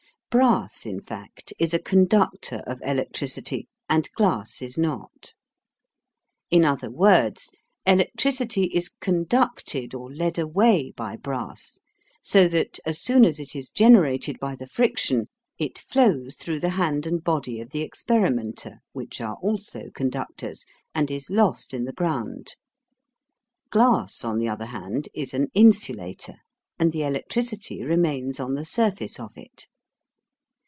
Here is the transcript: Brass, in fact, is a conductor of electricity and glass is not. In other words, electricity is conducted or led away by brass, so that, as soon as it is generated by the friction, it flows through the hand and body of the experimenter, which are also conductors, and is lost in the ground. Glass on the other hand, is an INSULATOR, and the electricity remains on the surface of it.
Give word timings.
Brass, 0.33 0.85
in 0.85 1.01
fact, 1.01 1.51
is 1.59 1.73
a 1.73 1.77
conductor 1.81 2.63
of 2.65 2.79
electricity 2.85 3.67
and 3.89 4.09
glass 4.13 4.61
is 4.61 4.77
not. 4.77 5.33
In 6.49 6.63
other 6.63 6.89
words, 6.89 7.51
electricity 7.85 8.67
is 8.73 8.87
conducted 8.87 9.93
or 9.93 10.09
led 10.09 10.39
away 10.39 10.93
by 10.95 11.17
brass, 11.17 11.79
so 12.21 12.47
that, 12.47 12.79
as 12.85 13.01
soon 13.01 13.25
as 13.25 13.41
it 13.41 13.57
is 13.57 13.71
generated 13.71 14.39
by 14.39 14.55
the 14.55 14.67
friction, 14.67 15.27
it 15.57 15.77
flows 15.77 16.37
through 16.37 16.61
the 16.61 16.69
hand 16.69 17.05
and 17.05 17.21
body 17.25 17.59
of 17.59 17.71
the 17.71 17.81
experimenter, 17.83 18.79
which 18.93 19.19
are 19.19 19.35
also 19.41 19.89
conductors, 19.93 20.65
and 20.95 21.11
is 21.11 21.29
lost 21.29 21.73
in 21.73 21.83
the 21.83 21.91
ground. 21.91 22.55
Glass 23.69 24.23
on 24.23 24.37
the 24.37 24.47
other 24.47 24.67
hand, 24.67 25.09
is 25.13 25.33
an 25.33 25.47
INSULATOR, 25.55 26.37
and 26.79 26.93
the 26.93 27.03
electricity 27.03 27.83
remains 27.83 28.39
on 28.39 28.55
the 28.55 28.63
surface 28.63 29.19
of 29.19 29.37
it. 29.37 29.67